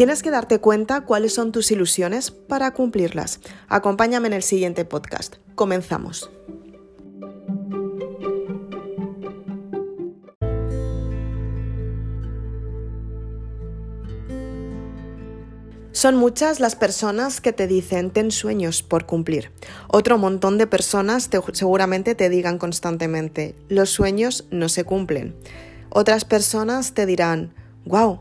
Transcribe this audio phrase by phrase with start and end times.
[0.00, 3.38] Tienes que darte cuenta cuáles son tus ilusiones para cumplirlas.
[3.68, 5.36] Acompáñame en el siguiente podcast.
[5.54, 6.30] Comenzamos.
[15.92, 19.50] Son muchas las personas que te dicen ten sueños por cumplir.
[19.86, 25.36] Otro montón de personas seguramente te digan constantemente los sueños no se cumplen.
[25.90, 27.52] Otras personas te dirán
[27.84, 28.20] wow,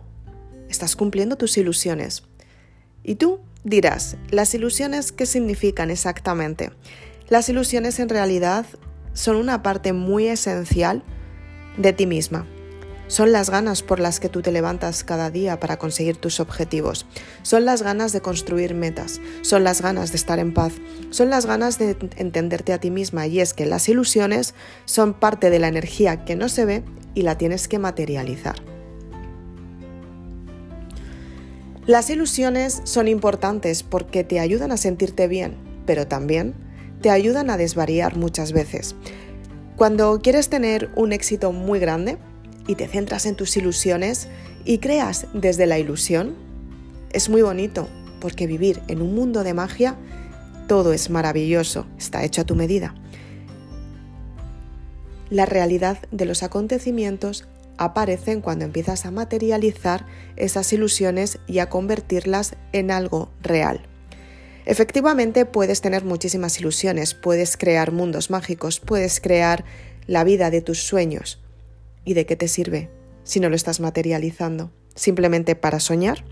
[0.70, 2.24] estás cumpliendo tus ilusiones.
[3.04, 6.72] Y tú dirás, ¿las ilusiones qué significan exactamente?
[7.28, 8.66] Las ilusiones en realidad
[9.14, 11.04] son una parte muy esencial
[11.78, 12.48] de ti misma.
[13.10, 17.08] Son las ganas por las que tú te levantas cada día para conseguir tus objetivos.
[17.42, 19.20] Son las ganas de construir metas.
[19.42, 20.74] Son las ganas de estar en paz.
[21.10, 23.26] Son las ganas de entenderte a ti misma.
[23.26, 24.54] Y es que las ilusiones
[24.86, 26.84] son parte de la energía que no se ve
[27.16, 28.69] y la tienes que materializar.
[31.90, 35.56] Las ilusiones son importantes porque te ayudan a sentirte bien,
[35.88, 36.54] pero también
[37.02, 38.96] te ayudan a desvariar muchas veces.
[39.76, 42.20] Cuando quieres tener un éxito muy grande,
[42.68, 44.28] y te centras en tus ilusiones
[44.66, 46.36] y creas desde la ilusión,
[47.12, 47.88] es muy bonito
[48.22, 49.96] porque vivir en un mundo de magia,
[50.68, 52.94] todo es maravilloso, está hecho a tu medida.
[55.32, 57.48] La realidad de los acontecimientos
[57.80, 63.82] aparecen cuando empiezas a materializar esas ilusiones y a convertirlas en algo real.
[64.66, 69.66] Efectivamente, puedes tener muchísimas ilusiones, puedes crear mundos mágicos, puedes crear
[70.06, 71.40] la vida de tus sueños,
[72.06, 72.90] ¿Y de qué te sirve
[73.24, 74.72] si no lo estás materializando?
[74.96, 76.24] ¿Simplemente para soñar?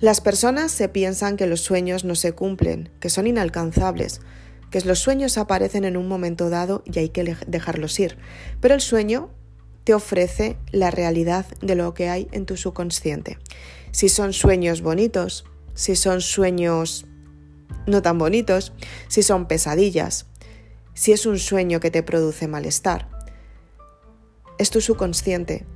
[0.00, 4.22] Las personas se piensan que los sueños no se cumplen, que son inalcanzables,
[4.70, 8.18] que los sueños aparecen en un momento dado y hay que dejarlos ir.
[8.60, 9.30] Pero el sueño
[9.84, 13.38] te ofrece la realidad de lo que hay en tu subconsciente.
[13.90, 15.44] Si son sueños bonitos,
[15.74, 17.06] si son sueños
[17.86, 18.72] no tan bonitos,
[19.08, 20.26] si son pesadillas,
[20.94, 23.08] si es un sueño que te produce malestar.
[24.58, 25.66] Es tu subconsciente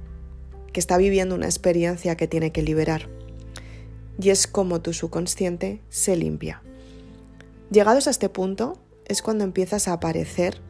[0.72, 3.08] que está viviendo una experiencia que tiene que liberar.
[4.20, 6.62] Y es como tu subconsciente se limpia.
[7.70, 10.60] Llegados a este punto es cuando empiezas a aparecer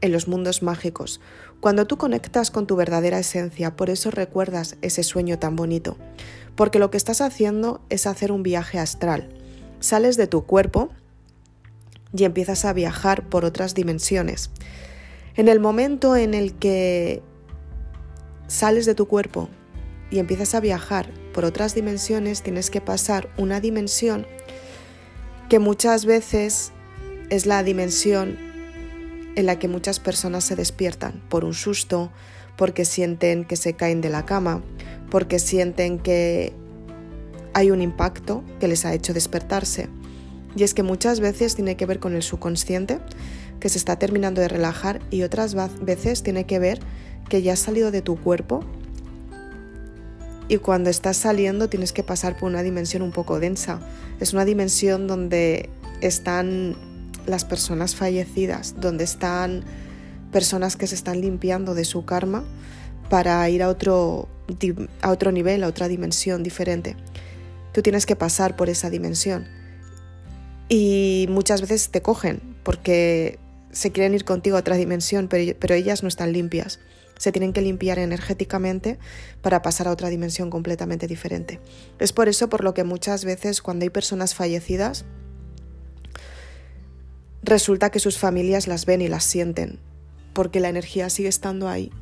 [0.00, 1.20] en los mundos mágicos,
[1.60, 5.96] cuando tú conectas con tu verdadera esencia, por eso recuerdas ese sueño tan bonito,
[6.56, 9.30] porque lo que estás haciendo es hacer un viaje astral.
[9.80, 10.90] Sales de tu cuerpo
[12.14, 14.50] y empiezas a viajar por otras dimensiones.
[15.36, 17.22] En el momento en el que
[18.46, 19.48] sales de tu cuerpo
[20.10, 24.26] y empiezas a viajar por otras dimensiones, tienes que pasar una dimensión
[25.48, 26.73] que muchas veces
[27.30, 28.36] es la dimensión
[29.36, 32.12] en la que muchas personas se despiertan por un susto,
[32.56, 34.62] porque sienten que se caen de la cama,
[35.10, 36.52] porque sienten que
[37.52, 39.88] hay un impacto que les ha hecho despertarse.
[40.56, 43.00] Y es que muchas veces tiene que ver con el subconsciente,
[43.58, 46.78] que se está terminando de relajar, y otras veces tiene que ver
[47.28, 48.64] que ya has salido de tu cuerpo
[50.48, 53.80] y cuando estás saliendo tienes que pasar por una dimensión un poco densa.
[54.20, 55.70] Es una dimensión donde
[56.00, 56.76] están
[57.26, 59.64] las personas fallecidas, donde están
[60.32, 62.44] personas que se están limpiando de su karma
[63.08, 64.28] para ir a otro,
[65.00, 66.96] a otro nivel, a otra dimensión diferente.
[67.72, 69.46] Tú tienes que pasar por esa dimensión
[70.68, 73.38] y muchas veces te cogen porque
[73.70, 76.80] se quieren ir contigo a otra dimensión, pero, ellas no están limpias.
[77.18, 78.98] Se tienen que limpiar energéticamente
[79.40, 81.60] para pasar a otra dimensión completamente diferente.
[81.98, 85.04] Es por eso por lo que muchas veces cuando hay personas fallecidas,
[87.44, 89.78] resulta que sus familias las ven y las sienten,
[90.32, 91.92] porque la energía sigue estando ahí.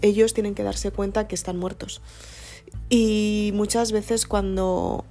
[0.00, 2.00] Ellos tienen que darse cuenta que están muertos.
[2.88, 5.04] Y muchas veces cuando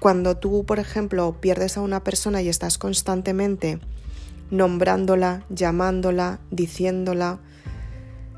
[0.00, 3.78] cuando tú, por ejemplo, pierdes a una persona y estás constantemente
[4.50, 7.40] nombrándola, llamándola, diciéndola,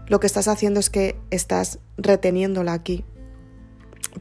[0.06, 3.04] lo que estás haciendo es que estás reteniéndola aquí.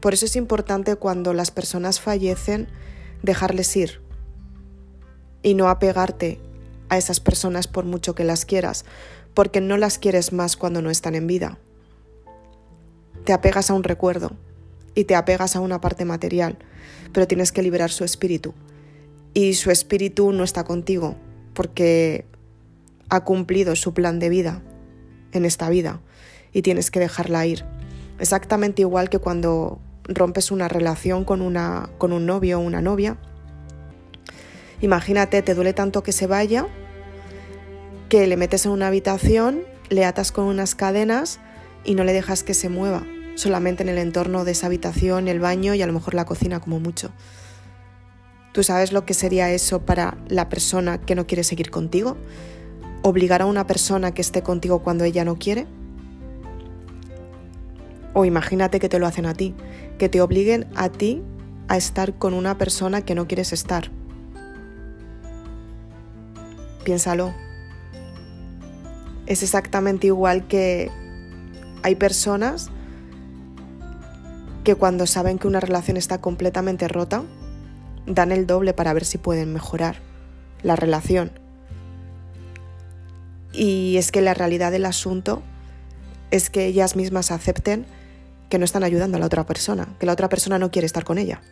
[0.00, 2.68] Por eso es importante cuando las personas fallecen
[3.22, 4.05] dejarles ir
[5.46, 6.38] y no apegarte
[6.88, 8.84] a esas personas por mucho que las quieras,
[9.32, 11.58] porque no las quieres más cuando no están en vida.
[13.24, 14.32] Te apegas a un recuerdo
[14.94, 16.58] y te apegas a una parte material
[17.12, 18.52] pero tienes que liberar su espíritu.
[19.32, 21.16] Y su espíritu no está contigo
[21.54, 22.26] porque
[23.08, 24.62] ha cumplido su plan de vida
[25.32, 26.00] en esta vida
[26.52, 27.64] y tienes que dejarla ir.
[28.18, 33.16] Exactamente igual que cuando rompes una relación con, una, con un novio o una novia.
[34.80, 36.66] Imagínate, te duele tanto que se vaya,
[38.08, 41.40] que le metes en una habitación, le atas con unas cadenas
[41.84, 43.04] y no le dejas que se mueva,
[43.36, 46.60] solamente en el entorno de esa habitación, el baño y a lo mejor la cocina
[46.60, 47.10] como mucho.
[48.52, 52.16] ¿Tú sabes lo que sería eso para la persona que no quiere seguir contigo?
[53.02, 55.66] ¿Obligar a una persona que esté contigo cuando ella no quiere?
[58.14, 59.54] O imagínate que te lo hacen a ti,
[59.98, 61.22] que te obliguen a ti
[61.68, 63.90] a estar con una persona que no quieres estar.
[66.86, 67.34] Piénsalo.
[69.26, 70.88] Es exactamente igual que
[71.82, 72.70] hay personas
[74.62, 77.24] que cuando saben que una relación está completamente rota,
[78.06, 79.96] dan el doble para ver si pueden mejorar
[80.62, 81.32] la relación.
[83.52, 85.42] Y es que la realidad del asunto
[86.30, 87.84] es que ellas mismas acepten
[88.48, 91.02] que no están ayudando a la otra persona, que la otra persona no quiere estar
[91.02, 91.42] con ella,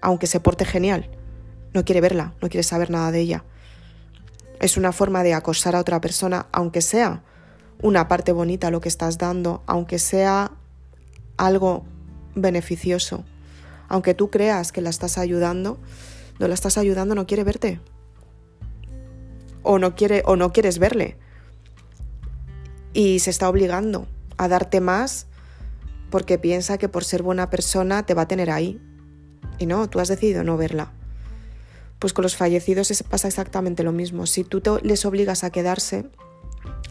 [0.00, 1.08] aunque se porte genial,
[1.74, 3.44] no quiere verla, no quiere saber nada de ella.
[4.60, 7.24] Es una forma de acosar a otra persona, aunque sea
[7.82, 10.52] una parte bonita lo que estás dando, aunque sea
[11.38, 11.84] algo
[12.34, 13.24] beneficioso.
[13.88, 15.78] Aunque tú creas que la estás ayudando,
[16.38, 17.80] no la estás ayudando, no quiere verte.
[19.62, 21.16] O no quiere o no quieres verle.
[22.92, 24.06] Y se está obligando
[24.36, 25.26] a darte más
[26.10, 28.80] porque piensa que por ser buena persona te va a tener ahí.
[29.58, 30.92] Y no, tú has decidido no verla.
[32.00, 34.26] Pues con los fallecidos pasa exactamente lo mismo.
[34.26, 36.06] Si tú les obligas a quedarse,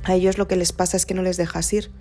[0.04, 1.92] a ellos lo que les pasa es que no les dejas ir.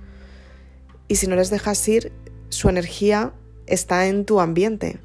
[1.09, 2.13] Y si no les dejas ir,
[2.51, 3.33] su energía
[3.67, 5.01] está en tu ambiente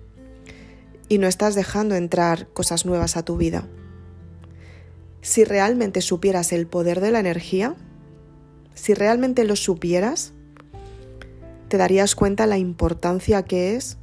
[1.10, 3.68] y no estás dejando entrar cosas nuevas a tu vida.
[5.22, 7.76] Si realmente supieras el poder de la energía,
[8.74, 10.34] si realmente lo supieras,
[11.70, 13.98] te darías cuenta la importancia que es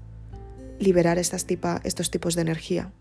[0.79, 1.47] liberar estas
[1.85, 2.93] estos tipos de energía.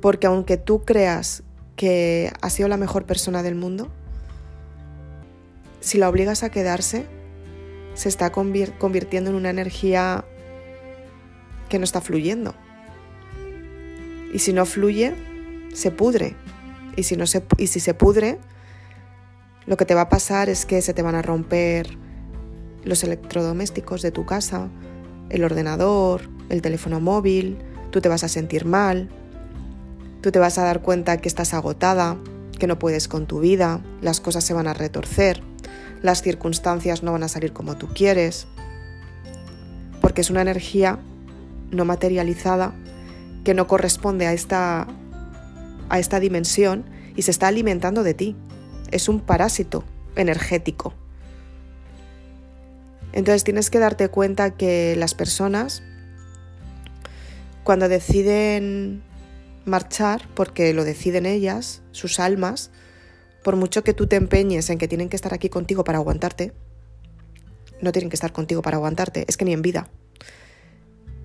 [0.00, 1.42] Porque aunque tú creas
[1.76, 3.88] que ha sido la mejor persona del mundo,
[5.80, 7.06] si la obligas a quedarse,
[7.94, 10.24] se está convirtiendo en una energía
[11.68, 12.54] que no está fluyendo.
[14.32, 15.14] Y si no fluye,
[15.72, 16.34] se pudre.
[16.96, 18.38] Y si, no se, y si se pudre,
[19.66, 21.96] lo que te va a pasar es que se te van a romper
[22.84, 24.68] los electrodomésticos de tu casa,
[25.28, 27.58] el ordenador, el teléfono móvil,
[27.90, 29.10] tú te vas a sentir mal,
[30.20, 32.16] Tú te vas a dar cuenta que estás agotada,
[32.58, 35.42] que no puedes con tu vida, las cosas se van a retorcer,
[36.02, 38.46] las circunstancias no van a salir como tú quieres,
[40.00, 40.98] porque es una energía
[41.70, 42.74] no materializada
[43.44, 44.86] que no corresponde a esta,
[45.88, 46.84] a esta dimensión
[47.14, 48.36] y se está alimentando de ti.
[48.90, 49.84] Es un parásito
[50.16, 50.94] energético.
[53.12, 55.82] Entonces tienes que darte cuenta que las personas,
[57.64, 59.02] cuando deciden
[59.66, 62.70] marchar porque lo deciden ellas, sus almas,
[63.44, 66.52] por mucho que tú te empeñes en que tienen que estar aquí contigo para aguantarte,
[67.80, 69.88] no tienen que estar contigo para aguantarte, es que ni en vida.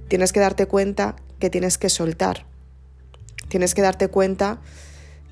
[0.10, 2.46] Tienes que darte cuenta que tienes que soltar.
[3.48, 4.62] Tienes que darte cuenta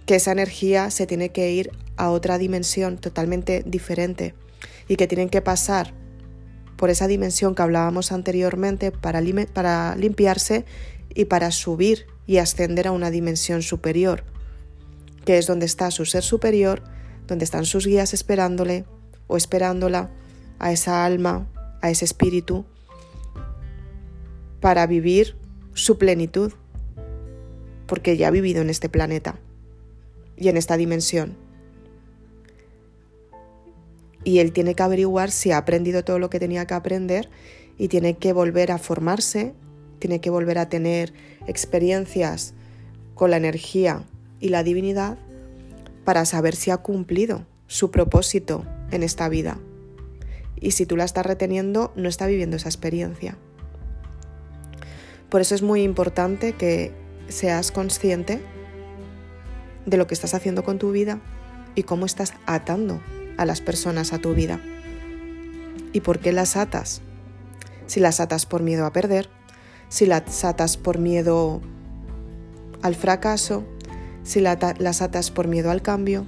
[0.06, 4.34] que esa energía se tiene que ir a otra dimensión totalmente diferente
[4.88, 5.94] y que tienen que pasar
[6.78, 10.66] por esa dimensión que hablábamos anteriormente para, limpiarse
[11.14, 14.24] y para subir y ascender a una dimensión superior,
[15.26, 16.84] que es donde está su ser superior,
[17.26, 18.86] donde están sus guías esperándole
[19.26, 20.12] o esperándola
[20.60, 21.48] a esa alma,
[21.82, 22.66] a ese espíritu,
[24.60, 25.38] para vivir
[25.74, 26.54] su plenitud,
[27.88, 29.40] porque ya ha vivido en este planeta
[30.38, 31.36] y en esta dimensión.
[34.24, 37.28] Y él tiene que averiguar si ha aprendido todo lo que tenía que aprender
[37.80, 39.56] y tiene que volver a formarse
[40.00, 41.14] tiene que volver a tener
[41.48, 42.54] experiencias
[43.16, 44.04] con la energía
[44.40, 45.18] y la divinidad
[46.06, 49.60] para saber si ha cumplido su propósito en esta vida.
[50.60, 53.38] Y si tú la estás reteniendo, no está viviendo esa experiencia.
[55.30, 56.92] Por eso es muy importante que
[57.28, 58.42] seas consciente
[59.86, 61.20] de lo que estás haciendo con tu vida
[61.76, 63.02] y cómo estás atando
[63.38, 64.60] a las personas a tu vida.
[65.94, 67.02] ¿Y por qué las atas?
[67.86, 69.30] Si las atas por miedo a perder,
[69.90, 71.62] si las atas por miedo
[72.82, 73.64] al fracaso,
[74.24, 76.26] si las atas por miedo al cambio,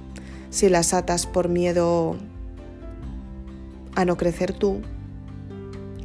[0.50, 2.16] si las atas por miedo
[3.94, 4.82] a no crecer tú,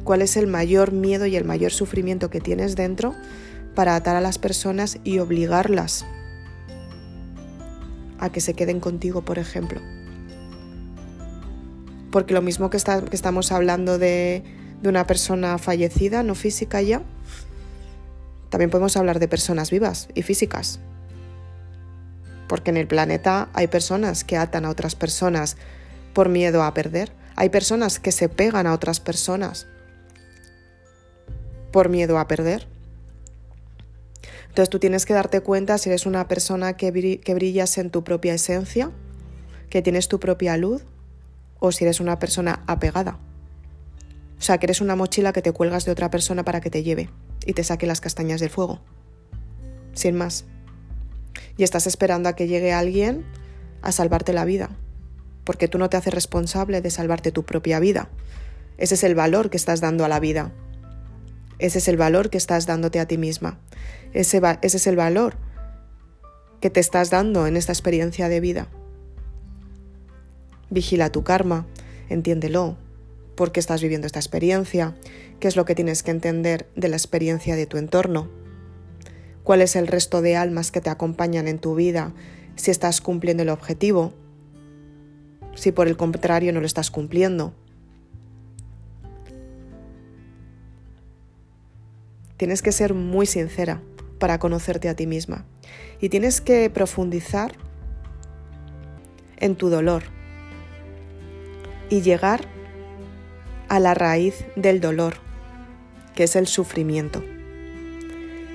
[0.04, 3.14] cuál es el mayor miedo y el mayor sufrimiento que tienes dentro
[3.74, 6.06] para atar a las personas y obligarlas
[8.18, 9.80] a que se queden contigo, por ejemplo.
[12.10, 14.42] Porque lo mismo que, estamos hablando de
[14.82, 17.02] una persona fallecida, no física ya,
[18.50, 20.80] también podemos hablar de personas vivas y físicas.
[22.48, 25.56] Porque en el planeta hay personas que atan a otras personas
[26.14, 29.68] por miedo a perder, Hay personas que se pegan a otras personas
[31.70, 32.66] por miedo a perder.
[34.48, 38.34] Entonces tú tienes que darte cuenta si eres una persona que, brillas en tu propia
[38.34, 38.90] esencia,
[39.70, 40.82] que tienes tu propia luz,
[41.60, 43.20] o si eres una persona apegada.
[44.36, 46.82] O sea, que eres una mochila que te cuelgas de otra persona para que te
[46.82, 47.08] lleve
[47.46, 48.80] y te saque las castañas del fuego.
[49.92, 50.44] Sin más.
[51.56, 53.24] Y estás esperando a que llegue alguien
[53.82, 54.70] a salvarte la vida,
[55.44, 58.08] porque tú no te haces responsable de salvarte tu propia vida.
[58.76, 60.52] Ese es el valor que estás dando a la vida.
[61.58, 63.58] Ese es el valor que estás dándote a ti misma.
[64.12, 65.36] Ese, ese es el valor
[66.60, 68.68] que te estás dando en esta experiencia de vida.
[70.70, 71.66] Vigila tu karma,
[72.08, 72.76] entiéndelo,
[73.38, 74.96] por qué estás viviendo esta experiencia,
[75.38, 78.28] qué es lo que tienes que entender de la experiencia de tu entorno,
[79.44, 82.12] cuál es el resto de almas que te acompañan en tu vida,
[82.56, 84.12] si estás cumpliendo el objetivo,
[85.54, 87.54] si por el contrario no lo estás cumpliendo.
[92.38, 93.80] Tienes que ser muy sincera
[94.18, 95.46] para conocerte a ti misma
[96.00, 97.54] y tienes que profundizar
[99.36, 100.02] en tu dolor
[101.88, 102.57] y llegar
[103.68, 105.14] a la raíz del dolor,
[106.14, 107.22] que es el sufrimiento.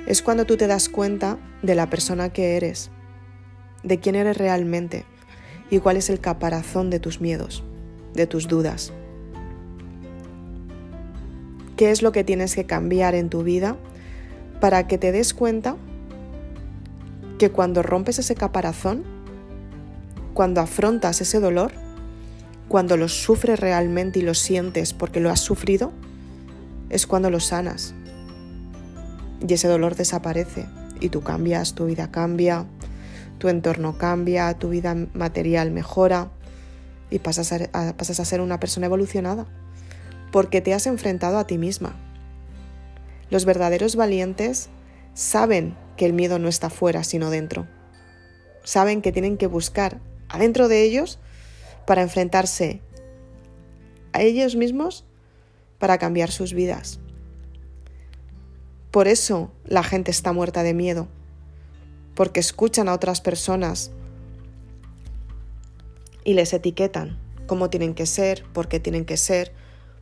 [0.05, 2.89] Es cuando tú te das cuenta de la persona que eres,
[3.83, 5.05] de quién eres realmente
[5.69, 7.63] y cuál es el caparazón de tus miedos,
[8.13, 8.91] de tus dudas.
[11.77, 13.77] ¿Qué es lo que tienes que cambiar en tu vida
[14.59, 15.75] para que te des cuenta
[17.37, 19.03] que cuando rompes ese caparazón,
[20.33, 21.71] cuando afrontas ese dolor,
[22.73, 25.91] cuando lo sufres realmente y lo sientes porque lo has sufrido,
[26.89, 27.93] es cuando lo sanas.
[29.47, 30.65] Y ese dolor desaparece
[30.99, 32.65] y tú cambias, tu vida cambia,
[33.37, 36.31] tu entorno cambia, tu vida material mejora
[37.11, 39.45] y pasas a, pasas a ser una persona evolucionada
[40.31, 41.93] porque te has enfrentado a ti misma.
[43.29, 44.69] Los verdaderos valientes
[45.13, 47.67] saben que el miedo no está fuera, sino dentro.
[48.63, 51.19] Saben que tienen que buscar adentro de ellos
[51.85, 52.81] para enfrentarse
[54.13, 55.05] a ellos mismos
[55.79, 56.99] para cambiar sus vidas.
[58.91, 61.07] Por eso la gente está muerta de miedo,
[62.13, 63.91] porque escuchan a otras personas
[66.23, 69.51] y les etiquetan cómo tienen que ser, por qué tienen que ser,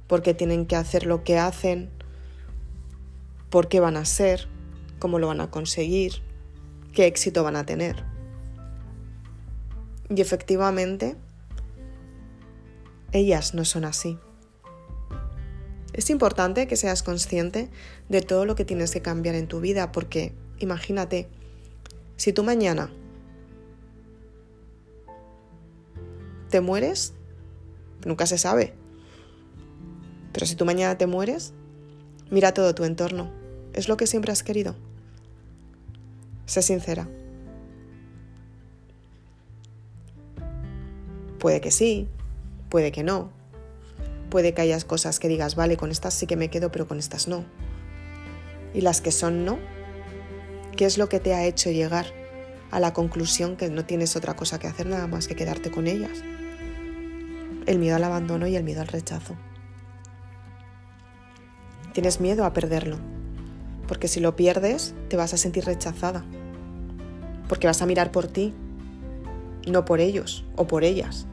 [0.07, 1.89] por qué tienen que hacer lo que hacen,
[3.49, 4.47] por qué van a ser,
[4.99, 6.21] cómo lo van a conseguir,
[6.93, 8.03] qué éxito van a tener.
[10.09, 11.15] Y efectivamente,
[13.11, 14.17] ellas no son así.
[15.93, 17.69] Es importante que seas consciente
[18.07, 21.27] de todo lo que tienes que cambiar en tu vida porque imagínate,
[22.15, 22.89] si tú mañana
[26.49, 27.13] te mueres,
[28.05, 28.73] nunca se sabe,
[30.31, 31.53] pero si tú mañana te mueres,
[32.29, 33.31] mira todo tu entorno.
[33.73, 34.75] ¿Es lo que siempre has querido?
[36.45, 37.07] Sé sincera.
[41.39, 42.07] Puede que sí,
[42.71, 43.29] puede que no.
[44.31, 46.97] Puede que hayas cosas que digas, vale, con estas sí que me quedo, pero con
[46.97, 47.43] estas no.
[48.73, 49.59] Y las que son no,
[50.75, 52.07] ¿qué es lo que te ha hecho llegar
[52.71, 55.85] a la conclusión que no tienes otra cosa que hacer nada más que quedarte con
[55.85, 56.23] ellas?
[57.67, 59.35] El miedo al abandono y el miedo al rechazo.
[61.91, 62.97] Tienes miedo a perderlo,
[63.85, 66.23] porque si lo pierdes te vas a sentir rechazada,
[67.49, 68.53] porque vas a mirar por ti,
[69.67, 71.27] no por ellos o por ellas.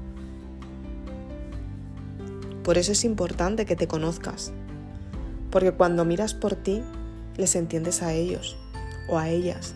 [2.69, 4.53] Por eso es importante que te conozcas,
[5.51, 6.83] porque cuando miras por ti,
[7.39, 8.59] les entiendes a ellos
[9.09, 9.75] o a ellas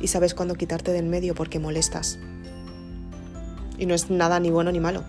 [0.00, 2.18] y sabes cuándo quitarte del medio porque molestas.
[3.78, 5.04] Y no es nada ni bueno ni malo,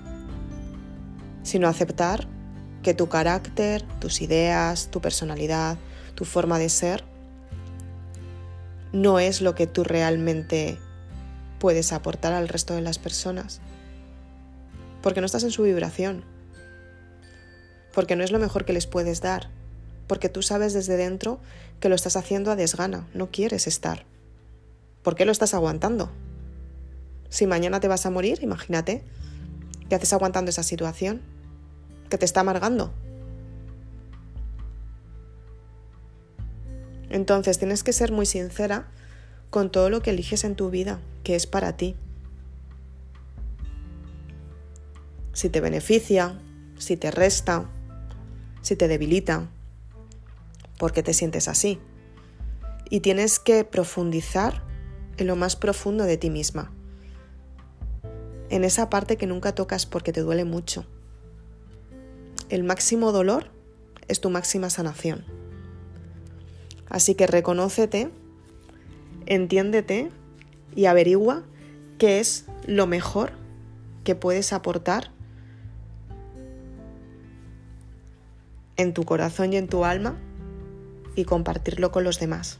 [1.41, 2.27] sino aceptar
[2.83, 5.79] que tu carácter, tus ideas, tu personalidad,
[6.13, 7.03] tu forma de ser,
[8.93, 10.77] no es lo que tú realmente
[11.57, 13.59] puedes aportar al resto de las personas.
[15.01, 16.29] Porque no estás en su vibración.
[17.93, 19.49] Porque no es lo mejor que les puedes dar.
[20.07, 21.39] Porque tú sabes desde dentro
[21.79, 24.05] que lo estás haciendo a desgana, no quieres estar.
[25.03, 26.11] ¿Por qué lo estás aguantando?
[27.29, 29.03] Si mañana te vas a morir, imagínate,
[29.89, 31.21] ¿qué haces aguantando esa situación?
[32.11, 32.93] que te está amargando.
[37.09, 38.87] Entonces tienes que ser muy sincera
[39.49, 41.95] con todo lo que eliges en tu vida, que es para ti.
[45.33, 46.37] Si te beneficia,
[46.77, 47.69] si te resta,
[48.61, 49.49] si te debilita,
[50.77, 51.79] porque te sientes así.
[52.89, 54.63] Y tienes que profundizar
[55.17, 56.71] en lo más profundo de ti misma,
[58.49, 60.85] en esa parte que nunca tocas porque te duele mucho
[62.51, 63.45] el máximo dolor
[64.09, 65.23] es tu máxima sanación.
[66.89, 68.11] Así que reconócete,
[69.25, 70.11] entiéndete
[70.75, 71.43] y averigua
[71.97, 73.31] qué es lo mejor
[74.03, 75.11] que puedes aportar
[78.81, 80.17] en tu corazón y en tu alma
[81.15, 82.59] y compartirlo con los demás.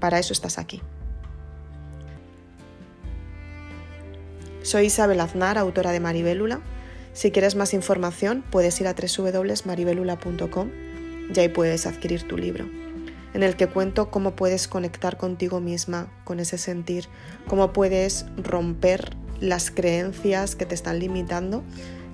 [0.00, 0.82] Para eso estás aquí.
[4.62, 6.60] Soy Isabel Aznar, autora de Maribélula.
[7.12, 10.70] Si quieres más información, puedes ir a www.maribelula.com
[11.34, 12.66] y ahí puedes adquirir tu libro,
[13.34, 17.08] en el que cuento cómo puedes conectar contigo misma, con ese sentir,
[17.46, 21.62] cómo puedes romper las creencias que te están limitando,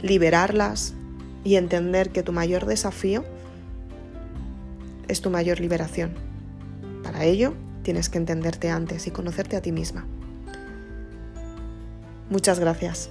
[0.01, 0.95] liberarlas
[1.45, 3.25] y entender que tu mayor desafío
[5.09, 6.13] es tu mayor liberación.
[7.03, 10.07] Para ello, tienes que entenderte antes y conocerte a ti misma.
[12.31, 13.11] Muchas gracias.